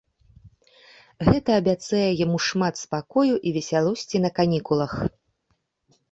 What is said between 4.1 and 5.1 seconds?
на канікулах.